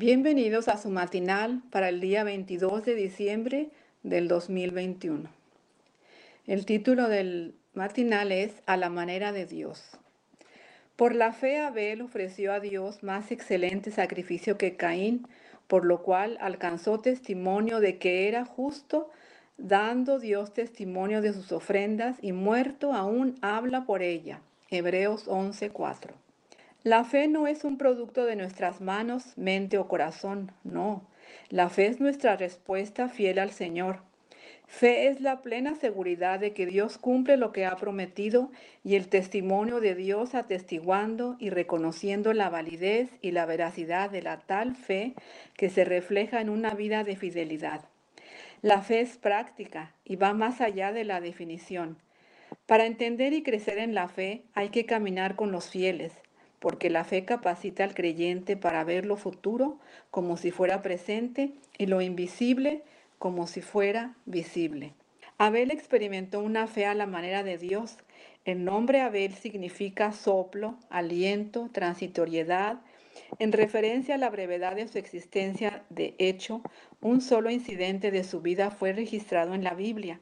Bienvenidos 0.00 0.68
a 0.68 0.78
su 0.78 0.88
matinal 0.88 1.60
para 1.68 1.90
el 1.90 2.00
día 2.00 2.24
22 2.24 2.86
de 2.86 2.94
diciembre 2.94 3.68
del 4.02 4.28
2021. 4.28 5.28
El 6.46 6.64
título 6.64 7.06
del 7.06 7.54
matinal 7.74 8.32
es 8.32 8.62
A 8.64 8.78
la 8.78 8.88
manera 8.88 9.32
de 9.32 9.44
Dios. 9.44 9.98
Por 10.96 11.14
la 11.14 11.34
fe 11.34 11.58
Abel 11.58 12.00
ofreció 12.00 12.54
a 12.54 12.60
Dios 12.60 13.02
más 13.02 13.30
excelente 13.30 13.90
sacrificio 13.90 14.56
que 14.56 14.74
Caín, 14.74 15.28
por 15.66 15.84
lo 15.84 16.02
cual 16.02 16.38
alcanzó 16.40 17.00
testimonio 17.00 17.78
de 17.78 17.98
que 17.98 18.26
era 18.26 18.46
justo, 18.46 19.10
dando 19.58 20.18
Dios 20.18 20.54
testimonio 20.54 21.20
de 21.20 21.34
sus 21.34 21.52
ofrendas 21.52 22.16
y 22.22 22.32
muerto 22.32 22.94
aún 22.94 23.36
habla 23.42 23.84
por 23.84 24.00
ella. 24.00 24.40
Hebreos 24.70 25.28
11:4. 25.28 26.14
La 26.82 27.04
fe 27.04 27.28
no 27.28 27.46
es 27.46 27.64
un 27.64 27.76
producto 27.76 28.24
de 28.24 28.36
nuestras 28.36 28.80
manos, 28.80 29.36
mente 29.36 29.76
o 29.76 29.86
corazón, 29.86 30.50
no. 30.64 31.06
La 31.50 31.68
fe 31.68 31.86
es 31.86 32.00
nuestra 32.00 32.36
respuesta 32.36 33.10
fiel 33.10 33.38
al 33.38 33.50
Señor. 33.50 34.00
Fe 34.66 35.08
es 35.08 35.20
la 35.20 35.42
plena 35.42 35.74
seguridad 35.74 36.40
de 36.40 36.54
que 36.54 36.64
Dios 36.64 36.96
cumple 36.96 37.36
lo 37.36 37.52
que 37.52 37.66
ha 37.66 37.76
prometido 37.76 38.50
y 38.82 38.94
el 38.94 39.08
testimonio 39.08 39.80
de 39.80 39.94
Dios 39.94 40.34
atestiguando 40.34 41.36
y 41.38 41.50
reconociendo 41.50 42.32
la 42.32 42.48
validez 42.48 43.10
y 43.20 43.32
la 43.32 43.44
veracidad 43.44 44.08
de 44.08 44.22
la 44.22 44.38
tal 44.38 44.74
fe 44.74 45.12
que 45.58 45.68
se 45.68 45.84
refleja 45.84 46.40
en 46.40 46.48
una 46.48 46.70
vida 46.70 47.04
de 47.04 47.16
fidelidad. 47.16 47.84
La 48.62 48.80
fe 48.80 49.00
es 49.00 49.18
práctica 49.18 49.92
y 50.02 50.16
va 50.16 50.32
más 50.32 50.62
allá 50.62 50.92
de 50.92 51.04
la 51.04 51.20
definición. 51.20 51.98
Para 52.64 52.86
entender 52.86 53.34
y 53.34 53.42
crecer 53.42 53.76
en 53.76 53.94
la 53.94 54.08
fe 54.08 54.44
hay 54.54 54.70
que 54.70 54.86
caminar 54.86 55.36
con 55.36 55.52
los 55.52 55.68
fieles, 55.68 56.12
porque 56.60 56.90
la 56.90 57.04
fe 57.04 57.24
capacita 57.24 57.82
al 57.82 57.94
creyente 57.94 58.56
para 58.56 58.84
ver 58.84 59.06
lo 59.06 59.16
futuro 59.16 59.78
como 60.10 60.36
si 60.36 60.52
fuera 60.52 60.82
presente 60.82 61.52
y 61.78 61.86
lo 61.86 62.00
invisible 62.00 62.82
como 63.18 63.46
si 63.46 63.62
fuera 63.62 64.14
visible. 64.26 64.92
Abel 65.38 65.70
experimentó 65.70 66.40
una 66.40 66.66
fe 66.66 66.84
a 66.84 66.94
la 66.94 67.06
manera 67.06 67.42
de 67.42 67.56
Dios. 67.56 67.96
El 68.44 68.64
nombre 68.64 69.00
Abel 69.00 69.34
significa 69.34 70.12
soplo, 70.12 70.76
aliento, 70.90 71.70
transitoriedad, 71.72 72.80
en 73.38 73.52
referencia 73.52 74.16
a 74.16 74.18
la 74.18 74.28
brevedad 74.28 74.76
de 74.76 74.86
su 74.86 74.98
existencia. 74.98 75.82
De 75.88 76.14
hecho, 76.18 76.62
un 77.00 77.22
solo 77.22 77.50
incidente 77.50 78.10
de 78.10 78.22
su 78.22 78.42
vida 78.42 78.70
fue 78.70 78.92
registrado 78.92 79.54
en 79.54 79.64
la 79.64 79.72
Biblia 79.72 80.20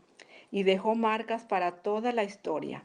y 0.52 0.62
dejó 0.62 0.94
marcas 0.94 1.42
para 1.42 1.72
toda 1.82 2.12
la 2.12 2.22
historia 2.22 2.84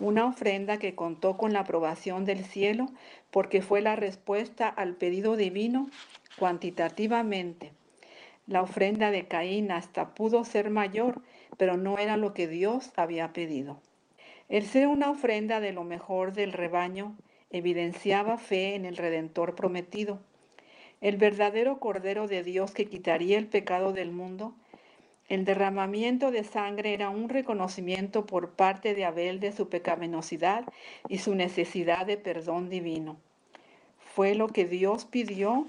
una 0.00 0.26
ofrenda 0.26 0.78
que 0.78 0.94
contó 0.94 1.36
con 1.36 1.52
la 1.52 1.60
aprobación 1.60 2.24
del 2.24 2.44
cielo 2.44 2.86
porque 3.30 3.62
fue 3.62 3.80
la 3.80 3.96
respuesta 3.96 4.68
al 4.68 4.94
pedido 4.94 5.36
divino 5.36 5.88
cuantitativamente. 6.38 7.72
La 8.46 8.62
ofrenda 8.62 9.10
de 9.10 9.26
Caín 9.26 9.72
hasta 9.72 10.14
pudo 10.14 10.44
ser 10.44 10.70
mayor, 10.70 11.22
pero 11.56 11.76
no 11.76 11.98
era 11.98 12.16
lo 12.16 12.32
que 12.32 12.46
Dios 12.46 12.92
había 12.96 13.32
pedido. 13.32 13.80
El 14.48 14.64
ser 14.64 14.86
una 14.86 15.10
ofrenda 15.10 15.58
de 15.60 15.72
lo 15.72 15.82
mejor 15.82 16.32
del 16.32 16.52
rebaño 16.52 17.16
evidenciaba 17.50 18.38
fe 18.38 18.74
en 18.74 18.84
el 18.84 18.96
Redentor 18.96 19.56
prometido. 19.56 20.20
El 21.00 21.16
verdadero 21.16 21.78
Cordero 21.80 22.28
de 22.28 22.44
Dios 22.44 22.70
que 22.70 22.86
quitaría 22.86 23.38
el 23.38 23.48
pecado 23.48 23.92
del 23.92 24.12
mundo 24.12 24.54
el 25.28 25.44
derramamiento 25.44 26.30
de 26.30 26.44
sangre 26.44 26.94
era 26.94 27.10
un 27.10 27.28
reconocimiento 27.28 28.26
por 28.26 28.54
parte 28.54 28.94
de 28.94 29.04
Abel 29.04 29.40
de 29.40 29.50
su 29.50 29.68
pecaminosidad 29.68 30.64
y 31.08 31.18
su 31.18 31.34
necesidad 31.34 32.06
de 32.06 32.16
perdón 32.16 32.70
divino. 32.70 33.16
Fue 33.98 34.36
lo 34.36 34.46
que 34.48 34.66
Dios 34.66 35.04
pidió 35.04 35.66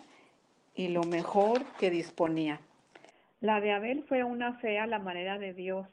y 0.75 0.89
lo 0.89 1.03
mejor 1.03 1.63
que 1.79 1.89
disponía. 1.89 2.61
La 3.41 3.59
de 3.59 3.71
Abel 3.71 4.03
fue 4.07 4.23
una 4.23 4.53
fe 4.59 4.77
a 4.77 4.85
la 4.85 4.99
manera 4.99 5.39
de 5.39 5.53
Dios. 5.53 5.87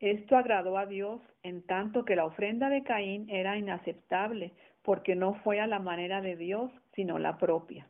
Esto 0.00 0.36
agradó 0.36 0.76
a 0.76 0.86
Dios 0.86 1.20
en 1.44 1.62
tanto 1.62 2.04
que 2.04 2.16
la 2.16 2.24
ofrenda 2.24 2.68
de 2.68 2.82
Caín 2.82 3.30
era 3.30 3.56
inaceptable 3.56 4.52
porque 4.82 5.14
no 5.14 5.34
fue 5.34 5.60
a 5.60 5.68
la 5.68 5.78
manera 5.78 6.20
de 6.20 6.36
Dios, 6.36 6.70
sino 6.94 7.18
la 7.18 7.38
propia. 7.38 7.86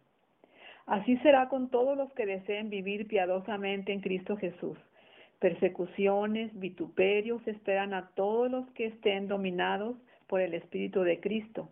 Así 0.87 1.17
será 1.19 1.49
con 1.49 1.71
todos 1.71 1.97
los 1.97 2.13
que 2.13 2.27
deseen 2.27 2.69
vivir 2.69 3.09
piadosamente 3.09 3.93
en 3.93 4.01
Cristo 4.01 4.37
Jesús. 4.37 4.79
Persecuciones, 5.41 6.59
vituperios 6.59 7.47
esperan 7.47 7.93
a 7.93 8.11
todos 8.15 8.51
los 8.51 8.71
que 8.71 8.87
estén 8.87 9.29
dominados 9.29 9.97
por 10.27 10.41
el 10.41 10.55
Espíritu 10.55 11.03
de 11.03 11.21
Cristo. 11.21 11.69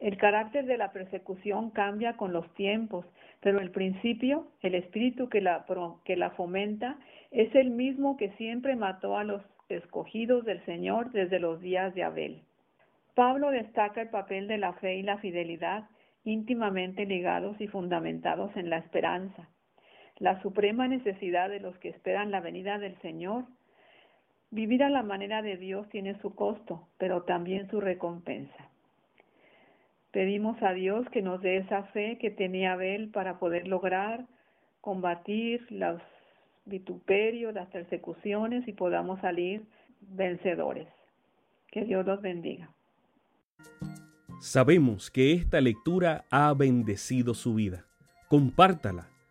El 0.00 0.16
carácter 0.16 0.66
de 0.66 0.76
la 0.76 0.92
persecución 0.92 1.70
cambia 1.70 2.16
con 2.16 2.32
los 2.32 2.52
tiempos, 2.54 3.04
pero 3.40 3.60
el 3.60 3.70
principio, 3.70 4.46
el 4.62 4.74
espíritu 4.74 5.28
que 5.28 5.40
la, 5.40 5.64
que 6.04 6.16
la 6.16 6.30
fomenta, 6.30 6.98
es 7.30 7.52
el 7.54 7.70
mismo 7.70 8.16
que 8.16 8.30
siempre 8.32 8.76
mató 8.76 9.16
a 9.16 9.24
los 9.24 9.42
escogidos 9.68 10.44
del 10.44 10.64
Señor 10.64 11.10
desde 11.10 11.40
los 11.40 11.60
días 11.60 11.94
de 11.94 12.04
Abel. 12.04 12.42
Pablo 13.14 13.50
destaca 13.50 14.00
el 14.00 14.10
papel 14.10 14.46
de 14.46 14.58
la 14.58 14.74
fe 14.74 14.96
y 14.96 15.02
la 15.02 15.18
fidelidad 15.18 15.88
íntimamente 16.24 17.04
ligados 17.06 17.60
y 17.60 17.66
fundamentados 17.66 18.56
en 18.56 18.70
la 18.70 18.78
esperanza 18.78 19.48
la 20.18 20.42
suprema 20.42 20.88
necesidad 20.88 21.48
de 21.48 21.60
los 21.60 21.76
que 21.78 21.88
esperan 21.88 22.30
la 22.30 22.40
venida 22.40 22.78
del 22.78 23.00
Señor. 23.00 23.44
Vivir 24.50 24.82
a 24.82 24.90
la 24.90 25.02
manera 25.02 25.42
de 25.42 25.56
Dios 25.56 25.88
tiene 25.90 26.20
su 26.20 26.34
costo, 26.34 26.88
pero 26.98 27.22
también 27.22 27.70
su 27.70 27.80
recompensa. 27.80 28.68
Pedimos 30.10 30.60
a 30.62 30.72
Dios 30.72 31.06
que 31.10 31.22
nos 31.22 31.40
dé 31.42 31.58
esa 31.58 31.84
fe 31.84 32.18
que 32.18 32.30
tenía 32.30 32.72
Abel 32.72 33.10
para 33.10 33.38
poder 33.38 33.68
lograr 33.68 34.26
combatir 34.80 35.66
los 35.70 36.00
vituperios, 36.64 37.54
las 37.54 37.68
persecuciones 37.68 38.66
y 38.66 38.72
podamos 38.72 39.20
salir 39.20 39.62
vencedores. 40.00 40.88
Que 41.70 41.84
Dios 41.84 42.06
los 42.06 42.22
bendiga. 42.22 42.70
Sabemos 44.40 45.10
que 45.10 45.34
esta 45.34 45.60
lectura 45.60 46.24
ha 46.30 46.54
bendecido 46.54 47.34
su 47.34 47.54
vida. 47.54 47.84
Compártala 48.28 49.08